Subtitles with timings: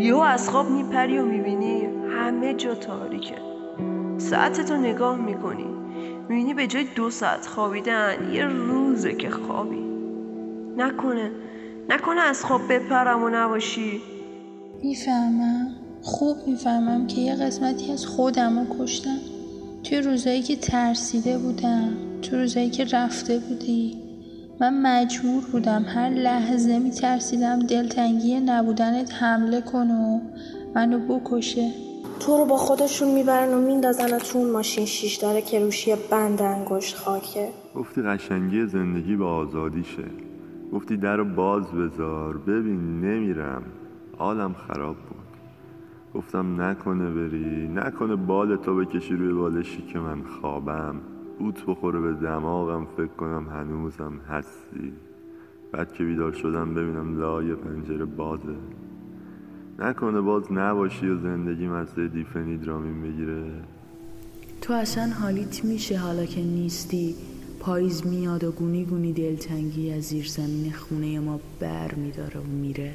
[0.00, 3.34] یو از خواب میپری و می‌بینی همه جا تاریکه.
[4.18, 5.66] ساعتتو نگاه می‌کنی.
[6.28, 9.84] می‌بینی به جای دو ساعت خوابیدن یه روزه که خوابی.
[10.76, 11.30] نکنه.
[11.88, 14.00] نکنه از خواب بپرم و نباشی.
[14.82, 15.70] می‌فهمم.
[16.02, 19.18] خوب می‌فهمم که یه قسمتی از خودم رو کشتم.
[19.84, 21.88] توی روزایی که ترسیده بودم.
[22.22, 24.05] تو روزایی که رفته بودی.
[24.60, 30.20] من مجبور بودم هر لحظه میترسیدم دلتنگی نبودنت حمله کنه و
[30.74, 31.70] منو بکشه.
[32.20, 35.96] تو رو با خودشون می‌برن و میندازن تو اون ماشین شیش داره که روش یه
[36.10, 37.48] بند انگشت خاکه.
[37.74, 40.04] گفتی قشنگی زندگی با آزادیشه
[40.72, 42.36] گفتی در رو باز بذار.
[42.36, 43.62] ببین نمیرم.
[44.18, 45.16] حالم خراب بود.
[46.14, 47.68] گفتم نکنه بری.
[47.68, 50.96] نکنه بال تو بکشی روی بالشی که من خوابم.
[51.38, 54.92] بوت بخوره به دماغم فکر کنم هنوزم هستی.
[55.72, 58.56] بعد که بیدار شدم ببینم لای پنجره بازه.
[59.78, 63.44] نکنه باز نباشی و زندگی مزه دیفنیدرامین بگیره
[64.60, 67.14] تو اصلا حالیت میشه حالا که نیستی.
[67.60, 72.94] پاییز میاد و گونی گونی دلتنگی از زیر زمین خونه ما بر میداره و میره.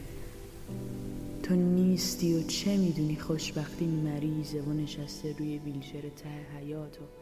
[1.44, 7.21] تو نیستی و چه می‌دونی؟ خوشبختی مریضه و نشسته روی ویلچر ته حیات و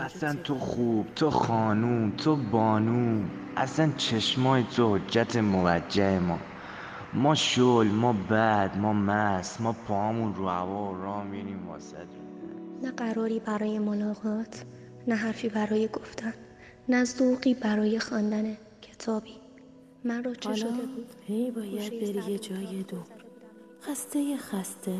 [0.00, 3.24] اصلا تو خوب تو خانوم تو بانو
[3.56, 6.38] اصلا چشمای تو حجت موجه ما.
[7.14, 11.96] ما شل ما بد ما مست ما پامون رو هوا و راه میریم واسه
[12.82, 14.64] نه قراری برای ملاقات
[15.06, 16.34] نه حرفی برای گفتن
[16.88, 19.34] نه ذوقی برای خواندن کتابی.
[20.04, 23.06] من رو چه شده بود؟ هی باید بری یه جای دور
[23.82, 24.94] خسته خسته.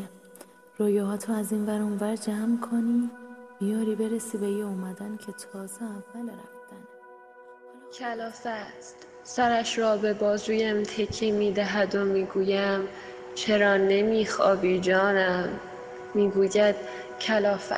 [0.77, 3.09] رویاهاتو از این ور اونور جمع کنی.
[3.59, 6.83] بیاری برسی به یه اومدن که تازه اول رفتن.
[7.93, 8.95] کلافه است.
[9.23, 12.81] سرش را به بازویم تکی می‌دهد و می‌گویم
[13.35, 15.49] چرا نمیخوابی جانم؟
[16.13, 16.75] می‌گوید
[17.21, 17.75] کلافه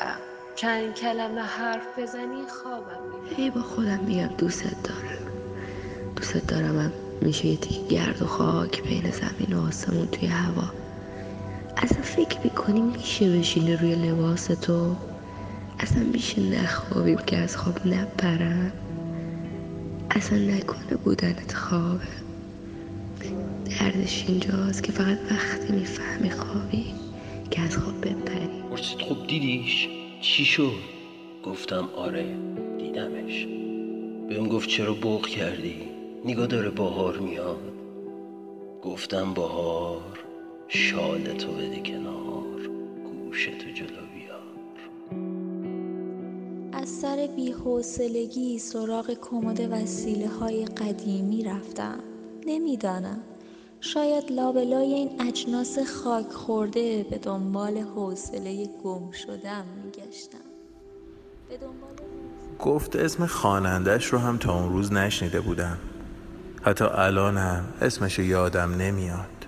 [0.56, 3.00] چند کلمه حرف بزنی خوابم
[3.38, 5.32] هی با خودم میگم دوست دارم.
[6.16, 10.74] دوست دارم هم میشه یه تیک گرد و خاک بین زمین و آسمون توی هوا.
[11.78, 14.96] اصلا فکر می‌کنی میشه بشینه روی لباس تو؟
[15.82, 18.72] اصلا میشه نخوابیم که از خواب نپرم.
[20.12, 22.08] اصلا نکنه بودنت خوابه.
[23.80, 26.86] دردش اینجاست که فقط وقتی می‌فهمی خوابی
[27.52, 28.62] که از خواب بپری.
[28.70, 29.90] پرسید خب دیدیش
[30.22, 30.80] چی شد؟
[31.44, 32.26] گفتم آره
[32.78, 33.48] دیدمش.
[34.30, 35.76] بهم گفت چرا بغ کردی؟
[36.26, 37.74] نگاه داره بهار میاد.
[38.82, 40.20] گفتم بهار
[40.68, 42.60] شال تو بده کنار
[43.04, 43.88] گوشتو جلو.
[43.88, 44.11] بیار از
[47.02, 52.00] سر بیحوصلگی سراغ کمد وسیله های قدیمی رفتم.
[52.46, 53.20] نمی‌دانم.
[53.80, 60.38] شاید لابلای این اجناس خاک خورده به دنبال حوصله گم شدم میگشتم.
[61.50, 61.92] به دنبال
[62.60, 65.78] گفت اسم خانندش رو هم تا اون روز نشنیده بودم.
[66.62, 69.46] حتی الان هم اسمش یادم نمیاد.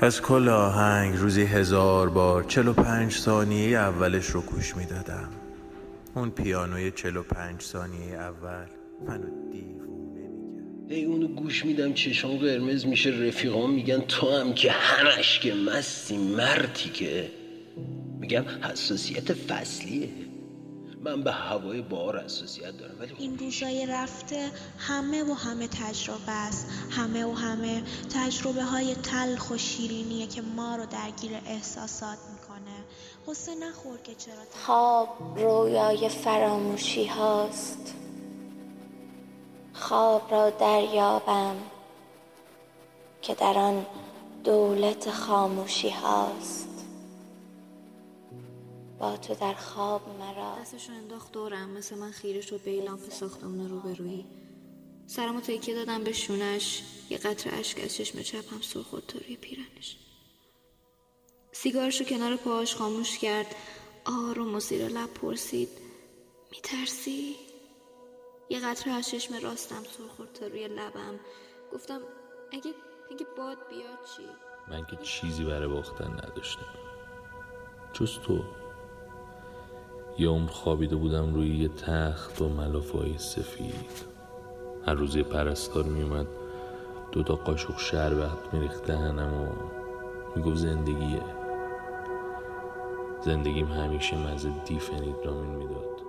[0.00, 5.28] از کل آهنگ روزی هزار بار چل و پنج ثانیه اولش رو گوش می‌دادم.
[6.14, 8.66] اون پیانوی چل و پنج ثانیه اول.
[9.06, 10.92] منو دیوونه می‌کرد.
[10.92, 13.10] هی اونو گوش میدم چشام قرمز میشه.
[13.10, 17.30] رفیقام میگن تو هم که همش که مستی مرتی که.
[18.20, 20.08] میگم حساسیت فصلیه.
[21.04, 24.48] من به هوای بار حساسیت دارم ولی این روزای رفته
[24.78, 26.66] همه و همه تجربه است.
[26.90, 27.82] همه و همه
[28.14, 32.18] تجربه های تلخ و شیرینیه که ما رو درگیر احساسات
[33.26, 34.34] قصه نخور که چرا
[34.66, 37.94] خواب رویای فراموشی هاست.
[39.72, 41.56] خواب را دریابم
[43.22, 43.86] که در آن
[44.44, 46.68] دولت خاموشی هاست.
[48.98, 50.56] با تو در خواب مرا.
[50.60, 54.26] دستشو انداخت دورم مثل من خیره شد به لامپ ساختمون روبرویی.
[55.06, 59.36] سرمو تکیه دادم به شونش یه قطره اشک از چشم چپم سر خورد تا روی
[59.36, 59.96] پیرنش.
[61.52, 63.46] سیگارشو کنار پاهاش خاموش کرد.
[64.04, 65.68] آروم و زیر لب پرسید.
[66.50, 67.36] میترسی؟
[68.50, 71.20] یه قطره از چشم راستم سر خورد تا روی لبم.
[71.72, 72.00] گفتم
[72.52, 72.74] اگه
[73.10, 74.22] اگه باد بیاد چی؟
[74.68, 76.74] من که چیزی برای باختن نداشتم.
[77.92, 78.44] جز تو.
[80.18, 84.12] یه عمر خوابیده بودم روی یه تخت و ملافای سفید.
[84.86, 86.26] هر روز یه پرستار میومد
[87.12, 89.48] دو تا قاشق شربت میریخت دهنم و
[90.36, 91.41] می‌گفت زندگیه.
[93.24, 96.02] زندگیم همیشه مزه دیفنیدرامین می‌داد.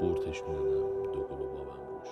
[0.00, 2.08] قورتش می‌دادم دو قلو بابم روش